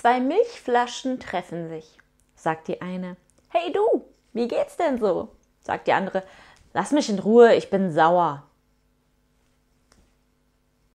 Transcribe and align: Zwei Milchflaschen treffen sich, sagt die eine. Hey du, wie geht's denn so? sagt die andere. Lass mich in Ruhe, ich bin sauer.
Zwei 0.00 0.18
Milchflaschen 0.18 1.20
treffen 1.20 1.68
sich, 1.68 1.98
sagt 2.34 2.68
die 2.68 2.80
eine. 2.80 3.18
Hey 3.50 3.70
du, 3.70 4.06
wie 4.32 4.48
geht's 4.48 4.78
denn 4.78 4.96
so? 4.96 5.28
sagt 5.60 5.88
die 5.88 5.92
andere. 5.92 6.22
Lass 6.72 6.92
mich 6.92 7.10
in 7.10 7.18
Ruhe, 7.18 7.54
ich 7.54 7.68
bin 7.68 7.92
sauer. 7.92 8.44